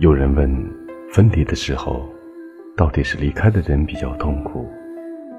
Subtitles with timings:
[0.00, 0.50] 有人问：
[1.12, 2.08] 分离的时候，
[2.74, 4.66] 到底是离开的人比较痛苦，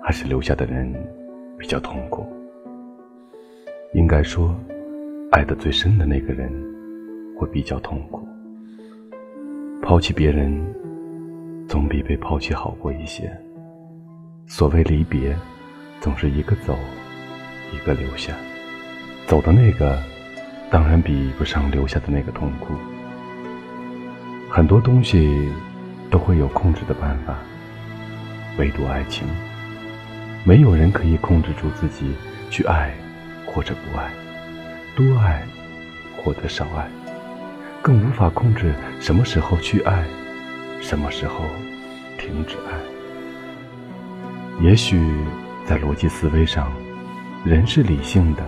[0.03, 0.93] 还是留下的人
[1.57, 2.31] 比较痛苦？
[3.95, 4.55] 应该说，
[5.31, 6.47] 爱得最深的那个人
[7.35, 8.23] 会比较痛苦。
[9.81, 10.55] 抛弃别人，
[11.67, 13.35] 总比被抛弃好过一些。
[14.45, 15.35] 所谓离别，
[15.99, 16.77] 总是一个走，
[17.73, 18.31] 一个留下。
[19.25, 19.97] 走的那个，
[20.69, 22.75] 当然比不上留下的那个痛苦。
[24.53, 25.49] 很多东西
[26.09, 27.37] 都会有控制的办法，
[28.57, 29.25] 唯独爱情，
[30.43, 32.13] 没有人可以控制住自己
[32.49, 32.93] 去爱
[33.45, 34.11] 或者不爱，
[34.93, 35.41] 多爱
[36.17, 36.85] 或者少爱，
[37.81, 40.03] 更无法控制什么时候去爱，
[40.81, 41.45] 什么时候
[42.17, 42.77] 停止爱。
[44.61, 44.99] 也许
[45.65, 46.69] 在逻辑思维上，
[47.45, 48.43] 人是理性的，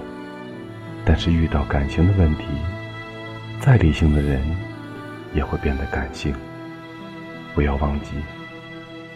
[1.06, 2.44] 但是遇到感情的问题，
[3.62, 4.42] 再理性的人。
[5.34, 6.34] 也会变得感性。
[7.54, 8.16] 不要忘记，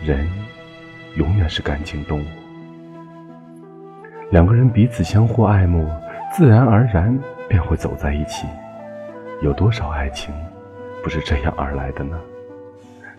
[0.04, 0.30] 人
[1.16, 2.26] 永远是感情动物。
[4.30, 5.90] 两个人彼此相互爱慕，
[6.34, 8.46] 自然而然便会走在一起。
[9.42, 10.34] 有多少爱情
[11.04, 12.20] 不是这样而来的呢？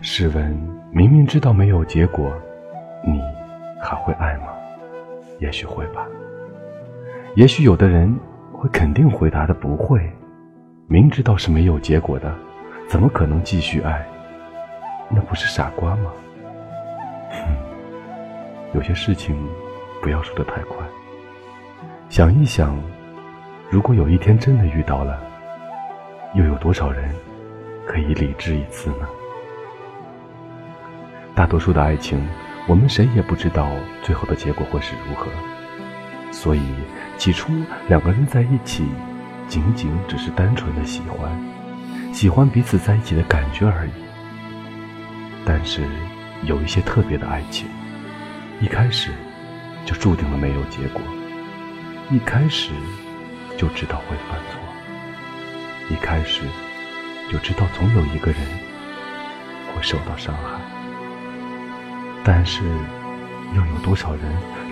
[0.01, 0.51] 试问，
[0.91, 2.31] 明明知道没有结果，
[3.05, 3.19] 你
[3.81, 4.47] 还会爱吗？
[5.39, 6.05] 也许会吧。
[7.35, 8.13] 也许有的人
[8.51, 10.09] 会肯定回答的不会，
[10.87, 12.33] 明知道是没有结果的。
[12.89, 14.03] 怎么可能继续爱？
[15.09, 16.11] 那不是傻瓜吗？
[17.29, 17.37] 哼，
[18.73, 19.37] 有些事情
[20.01, 20.77] 不要说的太快。
[22.09, 22.75] 想一想，
[23.69, 25.21] 如果有一天真的遇到了，
[26.33, 27.13] 又有多少人
[27.85, 29.07] 可以理智一次呢？
[31.35, 32.19] 大多数的爱情，
[32.67, 33.69] 我们谁也不知道
[34.01, 35.27] 最后的结果会是如何。
[36.31, 36.61] 所以，
[37.19, 37.53] 起初
[37.87, 38.83] 两个人在一起，
[39.47, 41.29] 仅仅只是单纯的喜欢。
[42.11, 43.91] 喜欢彼此在一起的感觉而已。
[45.45, 45.83] 但是，
[46.43, 47.67] 有一些特别的爱情，
[48.59, 49.11] 一开始
[49.85, 51.01] 就注定了没有结果，
[52.11, 52.71] 一开始
[53.57, 54.59] 就知道会犯错，
[55.89, 56.41] 一开始
[57.31, 58.41] 就知道总有一个人
[59.73, 60.59] 会受到伤害。
[62.23, 62.63] 但是，
[63.55, 64.23] 又有多少人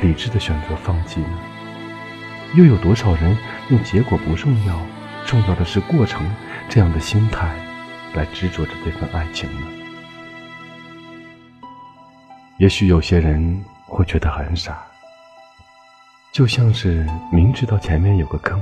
[0.02, 1.40] 理智的选择放弃呢？
[2.56, 3.36] 又有多少人
[3.70, 4.80] 用结果不重要，
[5.26, 6.26] 重要的是过程？
[6.70, 7.56] 这样的心态
[8.14, 9.68] 来执着着这份爱情呢？
[12.58, 14.78] 也许有些人会觉得很傻，
[16.32, 18.60] 就像是明知道前面有个坑，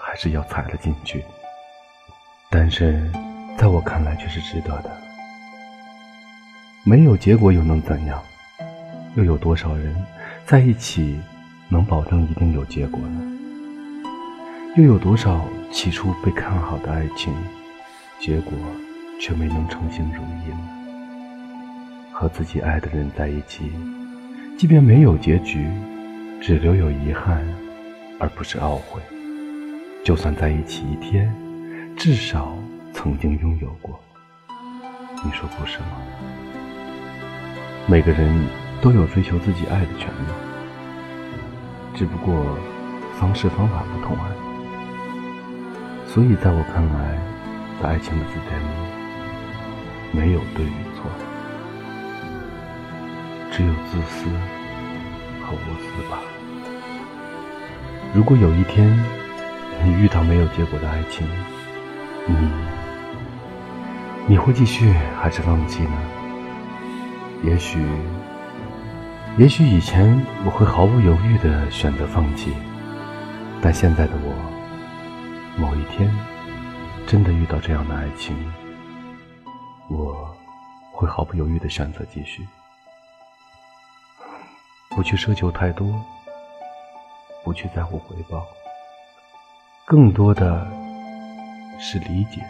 [0.00, 1.24] 还是要踩了进去。
[2.50, 3.10] 但是
[3.58, 4.90] 在我看来却是值得的。
[6.84, 8.22] 没有结果又能怎样？
[9.16, 9.94] 又有多少人
[10.46, 11.20] 在一起
[11.68, 13.37] 能保证一定有结果呢？
[14.78, 15.44] 又有多少？
[15.72, 17.34] 起初被看好的爱情，
[18.20, 18.52] 结果
[19.20, 20.54] 却没能称心如意。
[22.12, 23.72] 和自己爱的人在一起，
[24.56, 25.66] 即便没有结局，
[26.40, 27.44] 只留有遗憾，
[28.20, 29.02] 而不是懊悔。
[30.04, 31.28] 就算在一起一天，
[31.96, 32.56] 至少
[32.92, 33.98] 曾经拥有过。
[35.24, 35.86] 你说不是吗？
[37.88, 38.46] 每个人
[38.80, 40.32] 都有追求自己爱的权利，
[41.96, 42.56] 只不过
[43.18, 44.37] 方式方法不同而已。
[46.08, 47.18] 所以，在我看来，
[47.80, 48.64] 在爱情的字典里，
[50.10, 51.08] 没有对与错，
[53.52, 54.26] 只有自私
[55.44, 56.18] 和无私吧。
[58.14, 58.98] 如果有一天
[59.84, 61.28] 你遇到没有结果的爱情，
[62.26, 62.50] 你
[64.26, 65.92] 你会继续还是放弃呢？
[67.44, 67.86] 也许，
[69.36, 72.54] 也许以前我会毫不犹豫的选择放弃，
[73.60, 74.57] 但现在的我。
[75.58, 76.08] 某一天，
[77.04, 78.36] 真的遇到这样的爱情，
[79.88, 80.32] 我
[80.92, 82.46] 会毫不犹豫的选择继续，
[84.90, 86.00] 不去奢求太多，
[87.42, 88.46] 不去在乎回报，
[89.84, 90.64] 更多的
[91.80, 92.40] 是理解，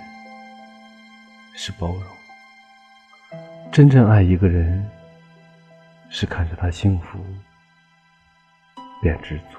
[1.55, 2.03] 是包容。
[3.73, 4.87] 真正爱一个人，
[6.11, 7.19] 是看着他幸福，
[9.01, 9.59] 便知足。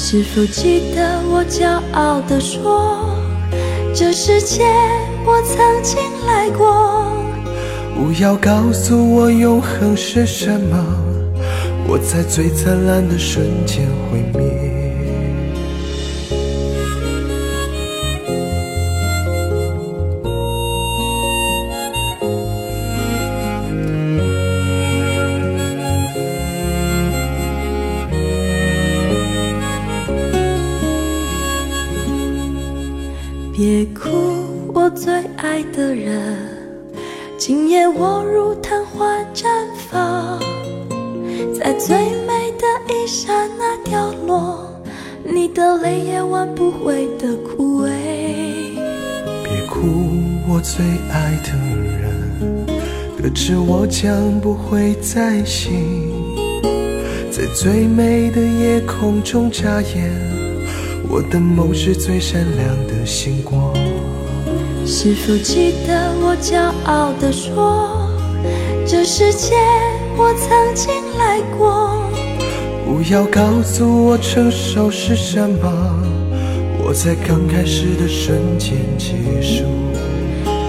[0.00, 3.10] 是否记得我骄傲地说，
[3.92, 4.62] 这世界
[5.26, 7.10] 我曾经来过？
[7.96, 10.86] 不要告诉我永恒是什么，
[11.88, 14.67] 我在最灿烂的瞬间毁灭。
[33.58, 34.08] 别哭，
[34.72, 36.38] 我最爱的人，
[37.36, 39.48] 今夜我如昙花绽
[39.90, 40.38] 放，
[41.52, 44.80] 在最美的一刹那凋落，
[45.24, 47.88] 你的泪也挽不回的枯萎。
[49.42, 49.88] 别哭，
[50.48, 51.50] 我最爱的
[51.84, 52.64] 人，
[53.20, 55.72] 得知我将不会再醒，
[57.28, 60.47] 在最美的夜空中眨眼。
[61.10, 63.74] 我的梦是最闪亮的星光。
[64.84, 68.10] 是否记得我骄傲地说，
[68.86, 69.54] 这世界
[70.16, 72.02] 我曾经来过？
[72.84, 75.68] 不要告诉我成熟是什么，
[76.82, 79.64] 我在刚开始的瞬间结束。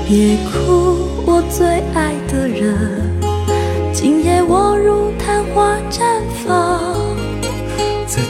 [0.08, 3.20] 别哭，我最爱的人，
[3.94, 5.79] 今夜我如昙花